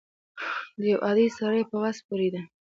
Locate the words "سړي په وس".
1.37-1.97